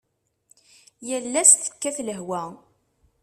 Yal 1.07 1.33
ass 1.41 1.51
tekkat 1.55 1.97
lehwa. 2.07 2.41